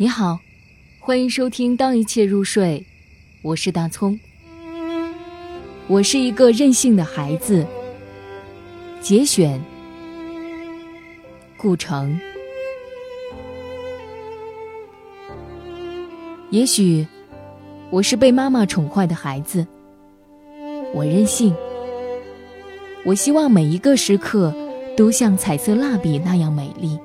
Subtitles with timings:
[0.00, 0.38] 你好，
[0.98, 2.86] 欢迎收听《当一切入睡》，
[3.42, 4.18] 我是大葱。
[5.88, 7.66] 我是一个任性的孩子。
[9.02, 9.62] 节选，
[11.58, 12.18] 顾城。
[16.48, 17.06] 也许
[17.90, 19.66] 我是被妈妈宠坏的孩子。
[20.94, 21.54] 我任性。
[23.04, 24.50] 我希望每一个时刻
[24.96, 26.98] 都像彩色蜡笔那样美丽。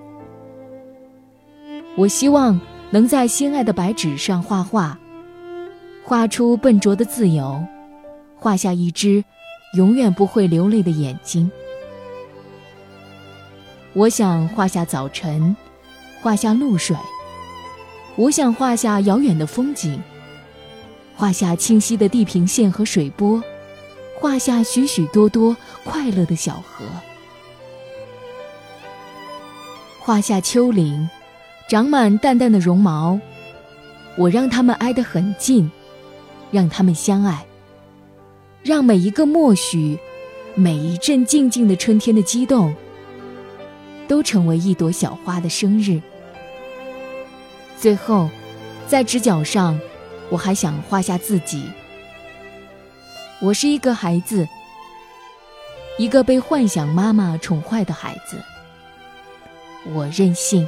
[1.97, 2.57] 我希望。
[2.91, 4.97] 能在心爱的白纸上画画，
[6.03, 7.61] 画出笨拙的自由，
[8.37, 9.23] 画下一只
[9.75, 11.51] 永远不会流泪的眼睛。
[13.93, 15.55] 我想画下早晨，
[16.21, 16.95] 画下露水。
[18.17, 20.01] 我想画下遥远的风景，
[21.15, 23.43] 画下清晰的地平线和水波，
[24.17, 26.85] 画下许许多多快乐的小河，
[29.99, 31.09] 画下丘陵。
[31.67, 33.19] 长满淡淡的绒毛，
[34.15, 35.71] 我让它们挨得很近，
[36.51, 37.43] 让它们相爱，
[38.61, 39.97] 让每一个默许，
[40.53, 42.75] 每一阵静静的春天的激动，
[44.07, 45.99] 都成为一朵小花的生日。
[47.79, 48.29] 最后，
[48.87, 49.79] 在直角上，
[50.29, 51.63] 我还想画下自己。
[53.41, 54.47] 我是一个孩子，
[55.97, 58.37] 一个被幻想妈妈宠坏的孩子。
[59.91, 60.67] 我任性。